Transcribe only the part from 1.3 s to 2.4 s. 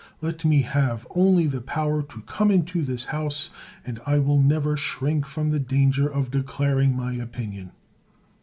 the power to